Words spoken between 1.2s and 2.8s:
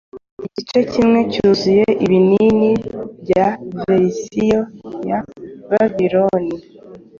cyuzuye ibinini